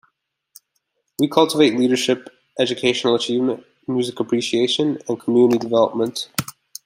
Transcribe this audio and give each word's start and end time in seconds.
We 1.19 1.27
cultivate 1.27 1.77
leadership, 1.77 2.27
educational 2.57 3.13
achievement, 3.13 3.63
music 3.87 4.19
appreciation 4.19 4.97
and 5.07 5.19
community 5.19 5.59
development. 5.59 6.27